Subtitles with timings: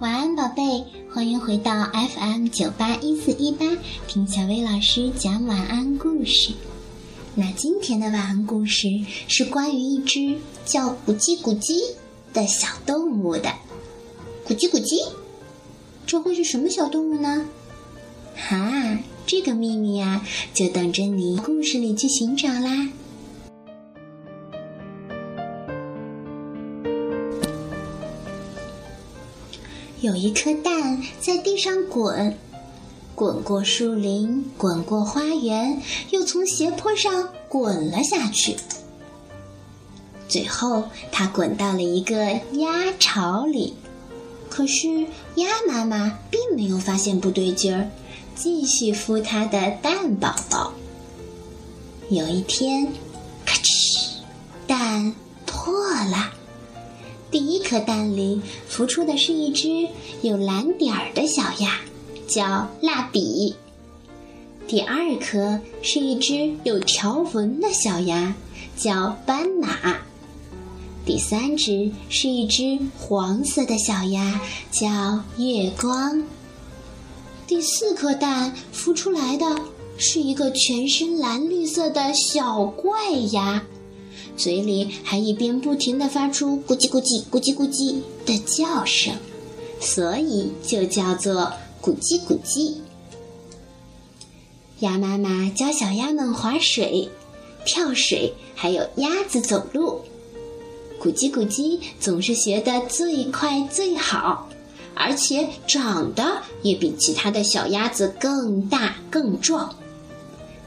[0.00, 3.64] 晚安，宝贝，欢迎回到 FM 九八一四一八，
[4.08, 6.52] 听小薇老师讲晚安故事。
[7.36, 8.88] 那今天的晚安故事
[9.28, 11.92] 是关于一只叫“咕叽咕叽”
[12.34, 13.50] 的小动物的。
[14.44, 15.08] 咕叽咕叽，
[16.04, 17.46] 这会是什么小动物呢？
[18.34, 22.88] 哈，这个秘密啊，就等着你故事里去寻找啦。
[30.14, 32.38] 有一颗蛋在地上滚，
[33.16, 38.54] 滚过树林，滚过花园，又从斜坡上滚了下去。
[40.28, 43.74] 最后，它滚到了一个鸭巢里。
[44.48, 47.90] 可是，鸭妈妈并没有发现不对劲儿，
[48.36, 50.72] 继续孵它的蛋宝宝。
[52.08, 52.86] 有一天，
[53.44, 54.20] 咔哧，
[54.68, 55.12] 蛋
[55.44, 56.33] 破了。
[57.34, 58.40] 第一颗蛋里
[58.70, 59.88] 孵出的是一只
[60.22, 61.80] 有蓝点儿的小鸭，
[62.28, 63.56] 叫蜡笔。
[64.68, 68.36] 第二颗是一只有条纹的小鸭，
[68.76, 69.96] 叫斑马。
[71.04, 76.22] 第三只是一只黄色的小鸭，叫月光。
[77.48, 79.44] 第四颗蛋孵出来的
[79.98, 83.60] 是一个全身蓝绿色的小怪鸭。
[84.36, 89.14] 嘴里还一边不停地发出咕叽咕叽咕叽咕叽的叫声，
[89.80, 92.74] 所以就叫做咕叽咕叽。
[94.80, 97.08] 鸭妈妈教小鸭们划水、
[97.64, 100.00] 跳水，还有鸭子走路。
[101.00, 104.48] 咕叽咕叽总是学得最快最好，
[104.94, 109.74] 而且长得也比其他的小鸭子更大更壮。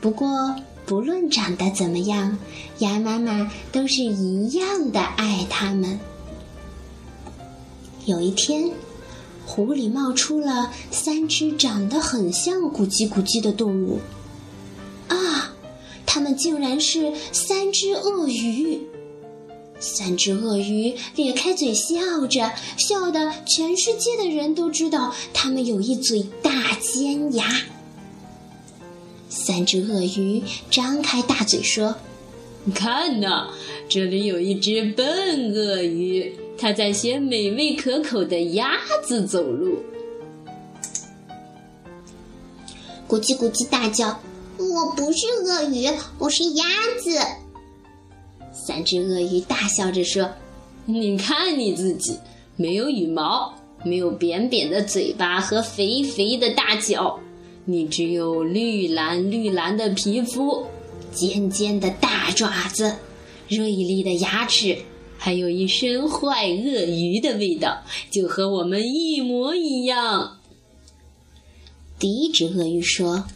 [0.00, 0.56] 不过，
[0.92, 2.36] 不论长得怎么样，
[2.80, 5.98] 鸭妈妈都是一样的爱它们。
[8.04, 8.70] 有一天，
[9.46, 14.00] 湖里冒出了三只长得很像咕叽咕叽的动物。
[15.08, 15.54] 啊，
[16.04, 18.82] 它们竟然是三只鳄鱼！
[19.80, 27.62] 三只鳄鱼咧开嘴笑着，笑得全世界的人都知道它们有一嘴大尖牙。
[29.52, 31.94] 三只鳄鱼张开大嘴说
[32.74, 33.50] ：“看呐，
[33.86, 39.76] 这里有一只笨鳄鱼，它在学美味可口的鸭子走路。”
[43.06, 44.18] 咕叽咕叽大叫
[44.56, 45.86] ：“我不是鳄鱼，
[46.18, 46.64] 我是鸭
[46.98, 47.18] 子。”
[48.66, 50.30] 三只鳄鱼大笑着说
[50.86, 52.16] ：“你看你自己，
[52.56, 57.20] 没有羽毛，没有扁扁的嘴巴和肥肥的大脚。”
[57.64, 60.66] 你只有绿蓝绿蓝的皮肤，
[61.12, 62.96] 尖尖的大爪子，
[63.48, 64.78] 锐利的牙齿，
[65.16, 70.38] 还有一身坏鳄鱼的味道，就和我们一模一样。
[72.00, 73.26] 第一只鳄鱼说：“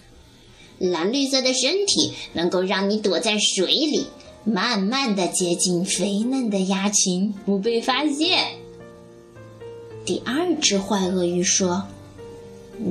[0.78, 4.06] 蓝绿色的身体能够让你躲在水里，
[4.44, 8.56] 慢慢的接近肥嫩的鸭群，不被发现。”
[10.04, 11.86] 第二只坏鳄鱼说。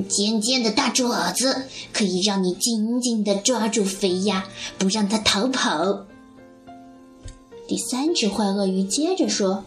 [0.08, 4.44] 尖尖的大爪子可以让你紧紧地抓住肥鸭，
[4.78, 6.06] 不让它逃跑。
[7.68, 9.64] 第三只坏鳄鱼接着说：“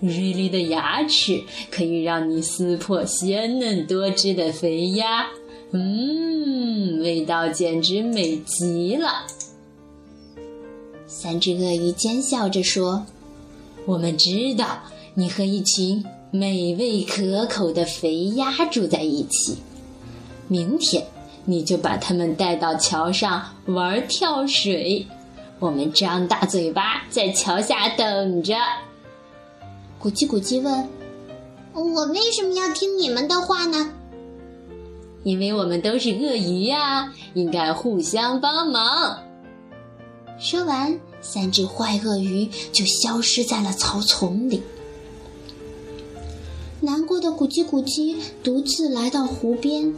[0.00, 5.26] 锐利的牙齿可以让你撕破鲜嫩多汁的肥鸭，
[5.72, 9.26] 嗯，味道简直美极了。”
[11.06, 13.06] 三只鳄鱼奸笑着说
[13.86, 14.78] ：“我们知道
[15.14, 16.02] 你和一群……”
[16.36, 19.56] 美味可口的肥鸭住在一起，
[20.48, 21.06] 明天
[21.46, 25.06] 你就把它们带到桥上玩跳水。
[25.58, 28.54] 我们张大嘴巴在桥下等着。
[29.98, 30.86] 咕叽咕叽问
[31.72, 33.92] ：“我为什么要听你们的话呢？”
[35.24, 39.18] 因为我们都是鳄鱼呀，应该互相帮忙。
[40.38, 44.62] 说完，三只坏鳄鱼就消失在了草丛里。
[46.86, 49.92] 难过的咕叽咕叽独自来到湖边。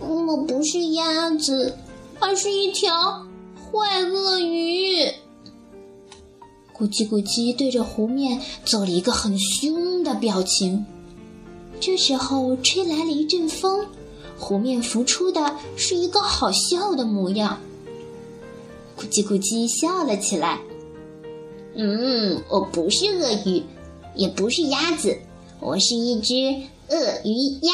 [0.00, 1.76] 我不是鸭子，
[2.18, 3.26] 而是一条
[3.70, 5.04] 坏鳄鱼。
[6.74, 10.86] 咕叽咕叽对着湖面做了一个很凶的表情。
[11.78, 13.84] 这时候，吹来了一阵风，
[14.38, 17.60] 湖面浮出的是一个好笑的模样。
[18.96, 20.62] 咕叽咕叽笑了起来。
[21.74, 23.62] 嗯，我不是鳄鱼，
[24.14, 25.18] 也不是鸭子。
[25.60, 26.34] 我是一只
[26.88, 27.72] 鳄鱼鸭。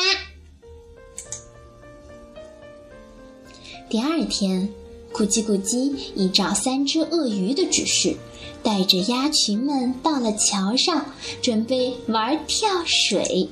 [3.89, 4.69] 第二天，
[5.13, 8.17] 咕叽咕叽依照三只鳄鱼的指示，
[8.63, 11.07] 带着鸭群们到了桥上，
[11.43, 13.49] 准备玩跳水。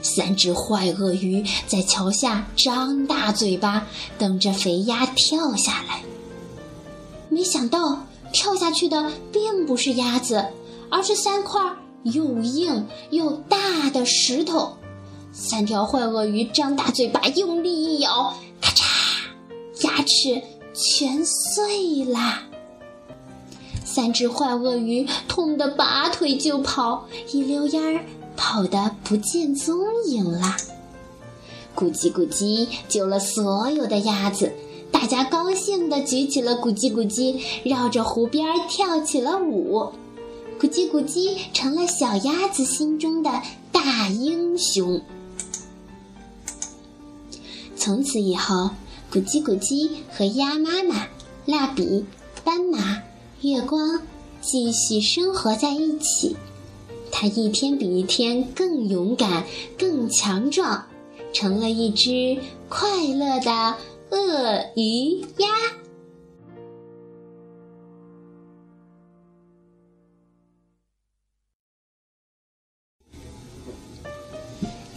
[0.00, 3.86] 三只坏鳄鱼在桥下张大嘴巴，
[4.16, 6.02] 等着肥鸭跳下来。
[7.28, 10.46] 没想到跳下去的并不是鸭子，
[10.88, 11.60] 而是三块
[12.02, 14.76] 又硬又大的石头。
[15.32, 20.42] 三条坏鳄鱼张大嘴巴，用力一咬，咔嚓，牙齿
[20.74, 22.42] 全碎啦！
[23.84, 28.04] 三只坏鳄鱼痛得拔腿就跑，一溜烟儿
[28.36, 30.56] 跑得不见踪影啦。
[31.76, 34.52] 咕叽咕叽救了所有的鸭子，
[34.90, 39.92] 大家高兴地举起了咕叽咕叽，绕着湖边跳起了舞。
[40.60, 43.30] 咕叽咕叽成了小鸭子心中的
[43.70, 45.00] 大英雄。
[47.76, 48.70] 从此以后，
[49.12, 51.06] 咕叽咕叽和鸭妈妈、
[51.46, 52.04] 蜡笔、
[52.42, 53.00] 斑马、
[53.42, 54.02] 月光
[54.40, 56.36] 继续生活在一起。
[57.12, 59.46] 它一天比一天更勇敢、
[59.78, 60.86] 更强壮，
[61.32, 62.36] 成了一只
[62.68, 63.76] 快乐的
[64.10, 65.48] 鳄鱼鸭。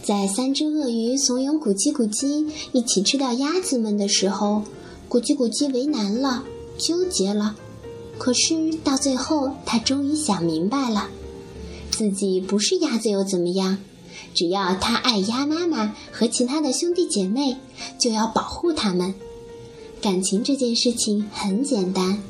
[0.04, 4.64] 在三只鳄鱼怂恿咕叽咕叽一起吃掉鸭子们的时候，
[5.10, 6.44] 咕叽咕叽为难了，
[6.78, 7.56] 纠结了。
[8.18, 11.08] 可是到最后，他终于想明白了：
[11.92, 13.78] 自己不是鸭子又怎么样？
[14.34, 17.58] 只要他爱鸭妈妈和其他的兄弟姐妹，
[18.00, 19.14] 就要保护他们。
[20.02, 22.22] 感情这件事情很简单，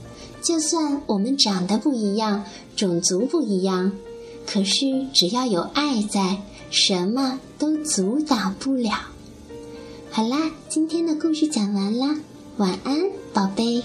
[0.42, 2.44] 就算我们长得不一样，
[2.76, 3.94] 种族不一样。
[4.46, 6.42] 可是，只要有爱在，
[6.72, 8.92] 什么都阻挡不了。
[10.10, 12.16] 好啦，今天的故事讲完啦，
[12.58, 13.84] 晚安，宝贝。